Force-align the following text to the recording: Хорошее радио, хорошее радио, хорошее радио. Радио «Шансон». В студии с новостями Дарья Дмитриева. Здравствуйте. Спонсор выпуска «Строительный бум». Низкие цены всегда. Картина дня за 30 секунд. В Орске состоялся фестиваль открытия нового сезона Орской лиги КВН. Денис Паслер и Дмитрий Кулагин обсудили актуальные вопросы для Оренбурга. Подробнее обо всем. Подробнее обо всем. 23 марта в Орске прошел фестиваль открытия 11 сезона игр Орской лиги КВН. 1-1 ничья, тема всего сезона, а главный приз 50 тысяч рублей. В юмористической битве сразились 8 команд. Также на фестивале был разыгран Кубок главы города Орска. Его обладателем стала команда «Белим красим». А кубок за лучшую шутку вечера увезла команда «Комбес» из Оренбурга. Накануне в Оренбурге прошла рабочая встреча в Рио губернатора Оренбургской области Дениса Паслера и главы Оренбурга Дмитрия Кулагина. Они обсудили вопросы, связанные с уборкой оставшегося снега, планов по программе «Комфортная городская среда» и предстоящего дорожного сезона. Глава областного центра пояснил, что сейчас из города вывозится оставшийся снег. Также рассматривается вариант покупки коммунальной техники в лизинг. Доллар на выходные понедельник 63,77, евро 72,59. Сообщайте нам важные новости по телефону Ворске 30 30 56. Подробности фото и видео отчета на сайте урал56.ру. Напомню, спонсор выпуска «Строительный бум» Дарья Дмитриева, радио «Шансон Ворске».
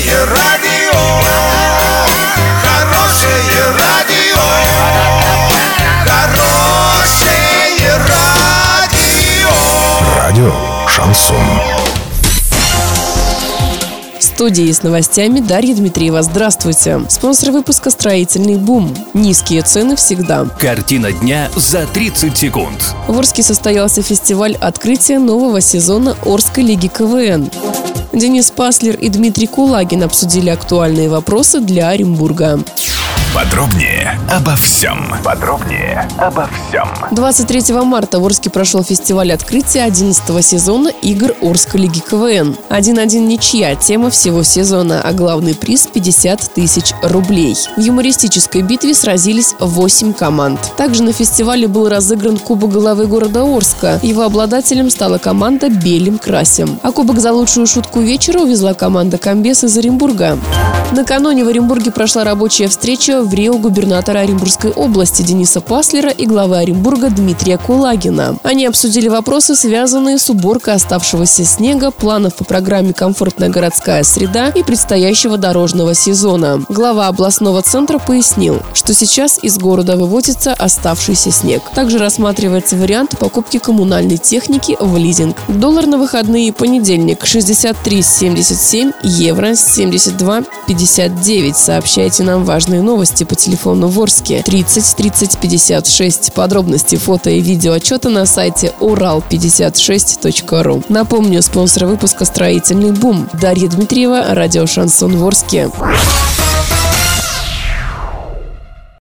Хорошее 0.00 0.24
радио, 0.24 0.98
хорошее 2.62 3.64
радио, 3.78 4.40
хорошее 6.06 7.98
радио. 8.08 9.50
Радио 10.16 10.52
«Шансон». 10.88 11.36
В 14.18 14.22
студии 14.22 14.72
с 14.72 14.82
новостями 14.82 15.40
Дарья 15.40 15.74
Дмитриева. 15.74 16.22
Здравствуйте. 16.22 17.02
Спонсор 17.10 17.50
выпуска 17.50 17.90
«Строительный 17.90 18.56
бум». 18.56 18.96
Низкие 19.12 19.60
цены 19.60 19.96
всегда. 19.96 20.46
Картина 20.58 21.12
дня 21.12 21.50
за 21.56 21.86
30 21.86 22.38
секунд. 22.38 22.94
В 23.06 23.18
Орске 23.18 23.42
состоялся 23.42 24.00
фестиваль 24.00 24.56
открытия 24.56 25.18
нового 25.18 25.60
сезона 25.60 26.16
Орской 26.24 26.64
лиги 26.64 26.86
КВН. 26.86 27.50
Денис 28.12 28.50
Паслер 28.50 28.96
и 28.96 29.08
Дмитрий 29.08 29.46
Кулагин 29.46 30.02
обсудили 30.02 30.50
актуальные 30.50 31.08
вопросы 31.08 31.60
для 31.60 31.90
Оренбурга. 31.90 32.58
Подробнее 33.34 34.18
обо 34.28 34.56
всем. 34.56 35.14
Подробнее 35.22 36.08
обо 36.18 36.48
всем. 36.48 36.88
23 37.12 37.72
марта 37.74 38.18
в 38.18 38.26
Орске 38.26 38.50
прошел 38.50 38.82
фестиваль 38.82 39.32
открытия 39.32 39.84
11 39.84 40.44
сезона 40.44 40.88
игр 40.88 41.36
Орской 41.40 41.82
лиги 41.82 42.00
КВН. 42.00 42.56
1-1 42.70 43.18
ничья, 43.20 43.76
тема 43.76 44.10
всего 44.10 44.42
сезона, 44.42 45.00
а 45.04 45.12
главный 45.12 45.54
приз 45.54 45.86
50 45.86 46.54
тысяч 46.54 46.92
рублей. 47.04 47.56
В 47.76 47.80
юмористической 47.80 48.62
битве 48.62 48.94
сразились 48.94 49.54
8 49.60 50.12
команд. 50.12 50.58
Также 50.76 51.04
на 51.04 51.12
фестивале 51.12 51.68
был 51.68 51.88
разыгран 51.88 52.36
Кубок 52.36 52.72
главы 52.72 53.06
города 53.06 53.44
Орска. 53.44 54.00
Его 54.02 54.22
обладателем 54.22 54.90
стала 54.90 55.18
команда 55.18 55.68
«Белим 55.68 56.18
красим». 56.18 56.80
А 56.82 56.90
кубок 56.90 57.20
за 57.20 57.32
лучшую 57.32 57.68
шутку 57.68 58.00
вечера 58.00 58.40
увезла 58.40 58.74
команда 58.74 59.18
«Комбес» 59.18 59.62
из 59.62 59.76
Оренбурга. 59.78 60.36
Накануне 60.92 61.44
в 61.44 61.48
Оренбурге 61.48 61.92
прошла 61.92 62.24
рабочая 62.24 62.66
встреча 62.66 63.22
в 63.22 63.32
Рио 63.32 63.58
губернатора 63.58 64.18
Оренбургской 64.20 64.72
области 64.72 65.22
Дениса 65.22 65.60
Паслера 65.60 66.10
и 66.10 66.26
главы 66.26 66.58
Оренбурга 66.58 67.10
Дмитрия 67.10 67.58
Кулагина. 67.58 68.36
Они 68.42 68.66
обсудили 68.66 69.06
вопросы, 69.06 69.54
связанные 69.54 70.18
с 70.18 70.28
уборкой 70.30 70.74
оставшегося 70.74 71.44
снега, 71.44 71.92
планов 71.92 72.34
по 72.34 72.42
программе 72.44 72.92
«Комфортная 72.92 73.50
городская 73.50 74.02
среда» 74.02 74.48
и 74.48 74.64
предстоящего 74.64 75.38
дорожного 75.38 75.94
сезона. 75.94 76.64
Глава 76.68 77.06
областного 77.06 77.62
центра 77.62 77.98
пояснил, 77.98 78.60
что 78.74 78.92
сейчас 78.92 79.38
из 79.40 79.58
города 79.58 79.96
вывозится 79.96 80.54
оставшийся 80.54 81.30
снег. 81.30 81.62
Также 81.72 81.98
рассматривается 81.98 82.74
вариант 82.74 83.16
покупки 83.16 83.58
коммунальной 83.58 84.16
техники 84.16 84.76
в 84.80 84.96
лизинг. 84.96 85.36
Доллар 85.46 85.86
на 85.86 85.98
выходные 85.98 86.52
понедельник 86.52 87.22
63,77, 87.22 88.92
евро 89.04 89.54
72,59. 90.84 91.54
Сообщайте 91.54 92.24
нам 92.24 92.44
важные 92.44 92.82
новости 92.82 93.24
по 93.24 93.34
телефону 93.34 93.88
Ворске 93.88 94.42
30 94.42 94.96
30 94.96 95.38
56. 95.38 96.32
Подробности 96.32 96.96
фото 96.96 97.30
и 97.30 97.40
видео 97.40 97.72
отчета 97.72 98.08
на 98.08 98.26
сайте 98.26 98.72
урал56.ру. 98.80 100.84
Напомню, 100.88 101.42
спонсор 101.42 101.86
выпуска 101.86 102.24
«Строительный 102.24 102.92
бум» 102.92 103.28
Дарья 103.40 103.68
Дмитриева, 103.68 104.34
радио 104.34 104.66
«Шансон 104.66 105.16
Ворске». 105.16 105.70